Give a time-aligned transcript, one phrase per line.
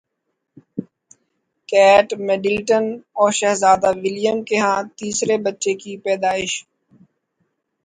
[1.69, 2.85] Kate Middleton
[3.19, 6.51] اور شہزادہ William کے ہاں تیسرے بچے کی پیدائش